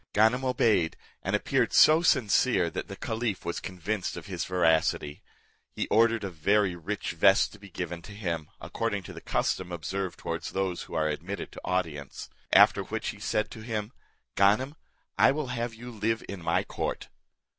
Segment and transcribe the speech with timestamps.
[0.13, 5.21] Ganem obeyed, and appeared so sincere, that the caliph was convinced of his veracity.
[5.75, 10.17] He ordered a very rich vest to be given him, according to the custom observed
[10.17, 12.31] towards those who are admitted to audience.
[12.51, 13.91] After which he said to him,
[14.35, 14.73] "Ganem,
[15.19, 17.09] I will have you live in my court."